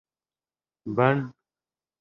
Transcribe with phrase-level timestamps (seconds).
[0.95, 1.15] بڼ